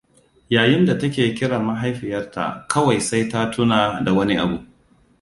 Yayin 0.53 0.87
da 0.87 0.95
take 1.03 1.35
kiran 1.35 1.61
mahaifiyarta, 1.69 2.65
kawai 2.69 2.99
sai 3.01 3.29
ta 3.29 3.49
tuna 3.51 4.01
da 4.05 4.13
wani 4.13 4.37
abu. 4.39 4.57